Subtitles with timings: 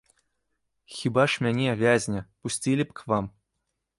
[0.97, 3.29] Хіба ж мяне, вязня, пусцілі б к вам?